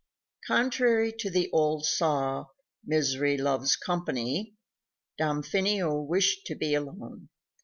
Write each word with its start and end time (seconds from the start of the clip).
_Contrary 0.47 1.11
to 1.11 1.29
the 1.29 1.47
old 1.51 1.85
saw, 1.85 2.47
"Misery 2.83 3.37
loves 3.37 3.75
company," 3.75 4.55
Damfino 5.19 6.01
wished 6.03 6.47
to 6.47 6.55
be 6.55 6.73
alone. 6.73 7.29